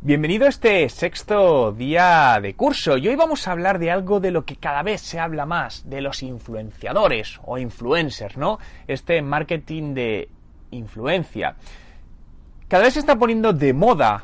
[0.00, 4.30] Bienvenido a este sexto día de curso y hoy vamos a hablar de algo de
[4.30, 8.60] lo que cada vez se habla más, de los influenciadores o influencers, ¿no?
[8.86, 10.28] Este marketing de
[10.70, 11.56] influencia.
[12.68, 14.22] Cada vez se está poniendo de moda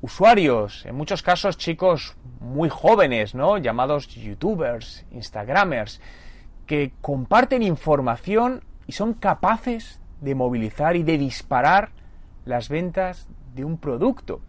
[0.00, 3.58] usuarios, en muchos casos chicos muy jóvenes, ¿no?
[3.58, 6.00] Llamados youtubers, instagramers,
[6.64, 11.90] que comparten información y son capaces de movilizar y de disparar
[12.46, 14.40] las ventas de un producto.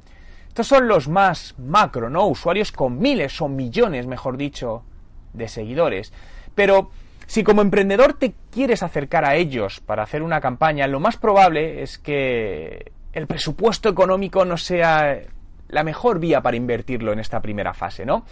[0.52, 2.28] Estos son los más macro, ¿no?
[2.28, 4.84] Usuarios con miles o millones, mejor dicho,
[5.32, 6.12] de seguidores.
[6.56, 6.92] Pero
[7.26, 11.82] si como emprendedor te quieres acercar a ellos para hacer una campaña, lo más probable
[11.84, 15.22] es que el presupuesto económico no sea
[15.70, 18.26] la mejor vía para invertirlo en esta primera fase, ¿no?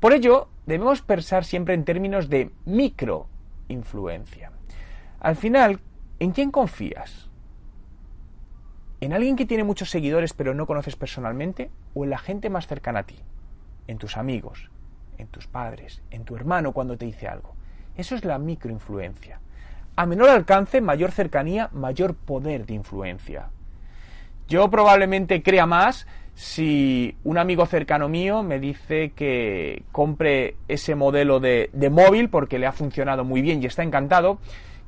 [0.00, 4.50] Por ello, debemos pensar siempre en términos de microinfluencia.
[5.20, 5.78] Al final,
[6.18, 7.29] ¿en quién confías?
[9.00, 11.70] ¿En alguien que tiene muchos seguidores pero no conoces personalmente?
[11.94, 13.16] ¿O en la gente más cercana a ti?
[13.86, 14.70] ¿En tus amigos?
[15.16, 16.02] ¿En tus padres?
[16.10, 17.54] ¿En tu hermano cuando te dice algo?
[17.96, 19.40] Eso es la microinfluencia.
[19.96, 23.48] A menor alcance, mayor cercanía, mayor poder de influencia.
[24.48, 31.40] Yo probablemente crea más si un amigo cercano mío me dice que compre ese modelo
[31.40, 34.38] de, de móvil porque le ha funcionado muy bien y está encantado,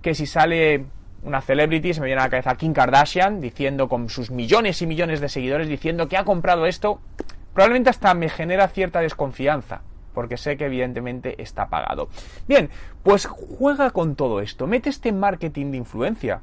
[0.03, 0.85] que si sale
[1.23, 4.87] una celebrity, se me viene a la cabeza Kim Kardashian, diciendo con sus millones y
[4.87, 7.01] millones de seguidores, diciendo que ha comprado esto,
[7.55, 9.83] probablemente hasta me genera cierta desconfianza,
[10.15, 12.09] porque sé que evidentemente está pagado.
[12.49, 12.71] Bien,
[13.03, 16.41] pues juega con todo esto, mete este marketing de influencia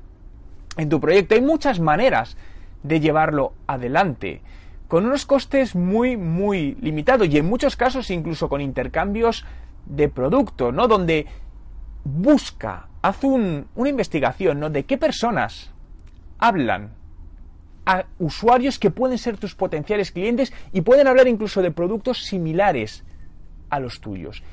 [0.78, 1.36] en tu proyecto.
[1.36, 2.38] Hay muchas maneras
[2.84, 4.42] de llevarlo adelante,
[4.88, 9.46] con unos costes muy, muy limitados y en muchos casos incluso con intercambios
[9.86, 10.88] de producto, ¿no?
[10.88, 11.28] Donde
[12.10, 14.70] busca haz una investigación ¿no?
[14.70, 15.72] de qué personas
[16.38, 16.92] hablan
[17.86, 23.04] a usuarios que pueden ser tus potenciales clientes y pueden hablar incluso de productos similares
[23.70, 24.44] a los tuyos.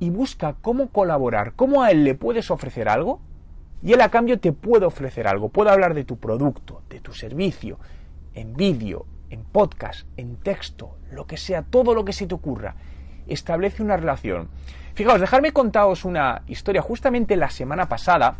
[0.00, 3.20] Y busca cómo colaborar, cómo a él le puedes ofrecer algo
[3.82, 5.48] y él a cambio te puede ofrecer algo.
[5.48, 7.78] Puede hablar de tu producto, de tu servicio,
[8.34, 12.76] en vídeo, en podcast, en texto, lo que sea, todo lo que se te ocurra.
[13.26, 14.48] Establece una relación.
[14.94, 16.82] Fijaos, dejarme contaros una historia.
[16.82, 18.36] Justamente la semana pasada,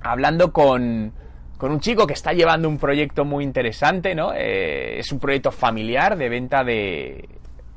[0.00, 1.12] hablando con,
[1.58, 4.32] con un chico que está llevando un proyecto muy interesante, ¿no?
[4.32, 7.28] Eh, es un proyecto familiar de venta de,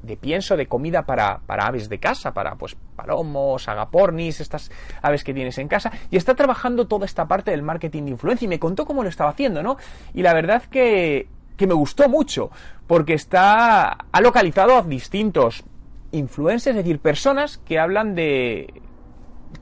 [0.04, 5.24] de pienso, de comida para, para, aves de casa, para pues palomos, agapornis, estas aves
[5.24, 8.50] que tienes en casa, y está trabajando toda esta parte del marketing de influencia y
[8.50, 9.78] me contó cómo lo estaba haciendo, ¿no?
[10.14, 12.52] Y la verdad que, que me gustó mucho,
[12.88, 15.64] porque está, ha localizado a distintos
[16.12, 18.82] influencers, es decir, personas que hablan de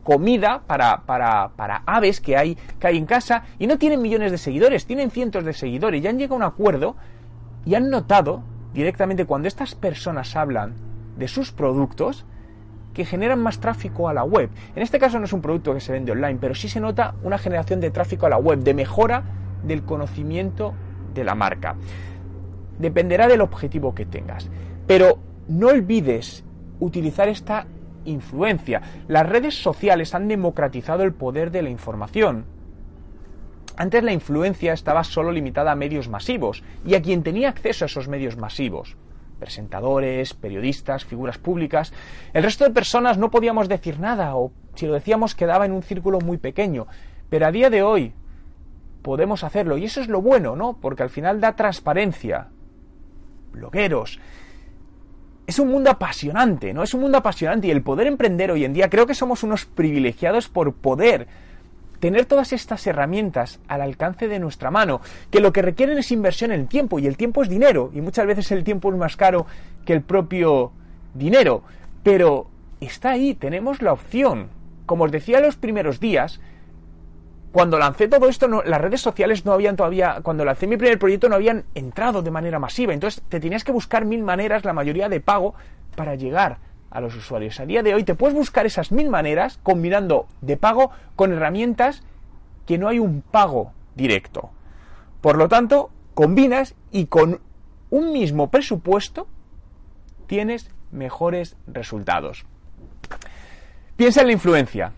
[0.03, 4.31] comida para, para, para aves que hay, que hay en casa y no tienen millones
[4.31, 6.95] de seguidores, tienen cientos de seguidores y han llegado a un acuerdo
[7.65, 8.43] y han notado
[8.73, 10.75] directamente cuando estas personas hablan
[11.17, 12.25] de sus productos
[12.93, 14.49] que generan más tráfico a la web.
[14.75, 17.15] En este caso no es un producto que se vende online, pero sí se nota
[17.23, 19.23] una generación de tráfico a la web, de mejora
[19.63, 20.73] del conocimiento
[21.13, 21.75] de la marca.
[22.79, 24.49] Dependerá del objetivo que tengas.
[24.87, 26.43] Pero no olvides
[26.79, 27.67] utilizar esta
[28.05, 28.81] influencia.
[29.07, 32.45] Las redes sociales han democratizado el poder de la información.
[33.75, 37.87] Antes la influencia estaba solo limitada a medios masivos y a quien tenía acceso a
[37.87, 38.97] esos medios masivos.
[39.39, 41.93] Presentadores, periodistas, figuras públicas.
[42.33, 45.83] El resto de personas no podíamos decir nada o si lo decíamos quedaba en un
[45.83, 46.87] círculo muy pequeño.
[47.29, 48.13] Pero a día de hoy
[49.03, 50.79] podemos hacerlo y eso es lo bueno, ¿no?
[50.81, 52.47] Porque al final da transparencia.
[53.51, 54.19] Blogueros,
[55.47, 56.83] es un mundo apasionante, ¿no?
[56.83, 59.65] Es un mundo apasionante y el poder emprender hoy en día creo que somos unos
[59.65, 61.27] privilegiados por poder
[62.01, 66.51] tener todas estas herramientas al alcance de nuestra mano, que lo que requieren es inversión
[66.51, 69.47] en tiempo y el tiempo es dinero y muchas veces el tiempo es más caro
[69.85, 70.73] que el propio
[71.13, 71.63] dinero,
[72.03, 72.47] pero
[72.81, 74.49] está ahí, tenemos la opción.
[74.85, 76.39] Como os decía los primeros días,
[77.51, 81.29] cuando lancé todo esto, las redes sociales no habían todavía, cuando lancé mi primer proyecto
[81.29, 82.93] no habían entrado de manera masiva.
[82.93, 85.55] Entonces te tenías que buscar mil maneras, la mayoría de pago,
[85.95, 86.57] para llegar
[86.91, 87.59] a los usuarios.
[87.59, 92.03] A día de hoy te puedes buscar esas mil maneras combinando de pago con herramientas
[92.65, 94.51] que no hay un pago directo.
[95.21, 97.39] Por lo tanto, combinas y con
[97.89, 99.27] un mismo presupuesto
[100.27, 102.45] tienes mejores resultados.
[103.95, 104.91] Piensa en la influencia.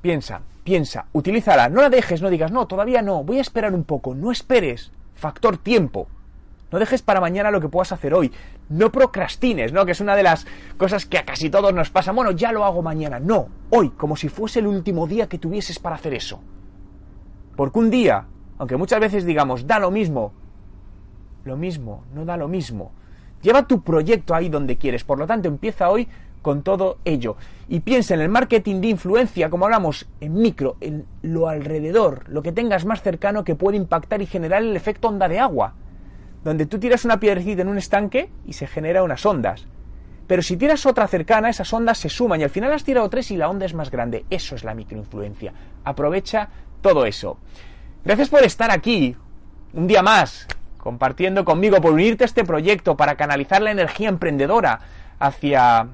[0.00, 3.84] Piensa, piensa, utilízala, no la dejes, no digas, no, todavía no, voy a esperar un
[3.84, 6.08] poco, no esperes, factor tiempo.
[6.70, 8.32] No dejes para mañana lo que puedas hacer hoy.
[8.70, 9.84] No procrastines, ¿no?
[9.84, 10.46] Que es una de las
[10.78, 12.12] cosas que a casi todos nos pasa.
[12.12, 13.20] Bueno, ya lo hago mañana.
[13.20, 16.40] No, hoy, como si fuese el último día que tuvieses para hacer eso.
[17.56, 18.24] Porque un día,
[18.56, 20.32] aunque muchas veces digamos, da lo mismo,
[21.44, 22.92] lo mismo, no da lo mismo.
[23.42, 25.04] Lleva tu proyecto ahí donde quieres.
[25.04, 26.08] Por lo tanto, empieza hoy
[26.42, 27.36] con todo ello.
[27.68, 32.42] Y piensa en el marketing de influencia, como hablamos, en micro, en lo alrededor, lo
[32.42, 35.74] que tengas más cercano que puede impactar y generar el efecto onda de agua.
[36.44, 39.66] Donde tú tiras una piedrecita en un estanque y se genera unas ondas.
[40.26, 43.30] Pero si tiras otra cercana, esas ondas se suman y al final has tirado tres
[43.30, 44.24] y la onda es más grande.
[44.30, 45.52] Eso es la microinfluencia.
[45.84, 46.48] Aprovecha
[46.80, 47.38] todo eso.
[48.04, 49.16] Gracias por estar aquí
[49.72, 50.46] un día más,
[50.78, 54.80] compartiendo conmigo, por unirte a este proyecto para canalizar la energía emprendedora
[55.18, 55.88] hacia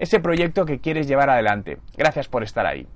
[0.00, 1.78] ese proyecto que quieres llevar adelante.
[1.96, 2.86] Gracias por estar ahí.